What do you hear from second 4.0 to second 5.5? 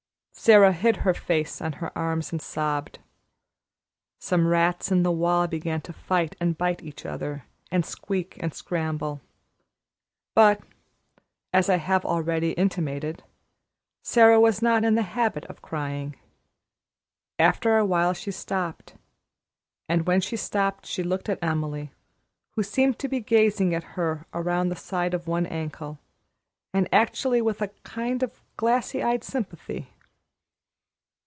Some rats in the wall